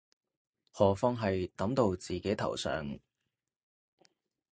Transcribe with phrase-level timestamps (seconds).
[0.73, 2.97] 何況係揼到自己頭上